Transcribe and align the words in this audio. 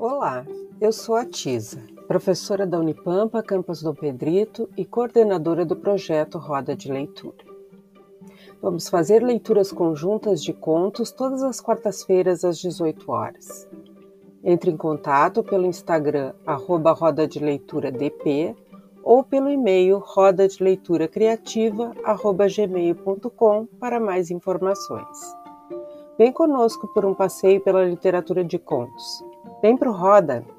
Olá, 0.00 0.46
eu 0.80 0.92
sou 0.92 1.16
a 1.16 1.24
Tisa, 1.24 1.82
professora 2.06 2.64
da 2.64 2.78
Unipampa, 2.78 3.42
campus 3.42 3.82
Dom 3.82 3.94
Pedrito 3.94 4.70
e 4.76 4.84
coordenadora 4.84 5.66
do 5.66 5.74
projeto 5.74 6.38
Roda 6.38 6.76
de 6.76 6.88
Leitura. 6.88 7.44
Vamos 8.62 8.88
fazer 8.88 9.24
leituras 9.24 9.72
conjuntas 9.72 10.40
de 10.40 10.52
contos 10.52 11.10
todas 11.10 11.42
as 11.42 11.60
quartas-feiras 11.60 12.44
às 12.44 12.58
18 12.58 13.10
horas. 13.10 13.68
Entre 14.44 14.70
em 14.70 14.76
contato 14.76 15.42
pelo 15.42 15.66
Instagram 15.66 16.32
arroba 16.46 16.92
Roda 16.92 17.26
de 17.26 17.40
Leitura 17.40 17.90
DP 17.90 18.54
ou 19.02 19.24
pelo 19.24 19.50
e-mail 19.50 19.98
roda 19.98 20.46
de 20.46 20.62
leitura 20.62 21.08
criativa 21.08 21.92
gmail.com 22.54 23.66
para 23.80 23.98
mais 23.98 24.30
informações. 24.30 25.18
Vem 26.16 26.30
conosco 26.30 26.86
por 26.86 27.04
um 27.04 27.14
passeio 27.14 27.60
pela 27.60 27.84
literatura 27.84 28.44
de 28.44 28.60
contos. 28.60 29.24
Vem 29.62 29.78
pro 29.78 29.92
Roda! 29.92 30.57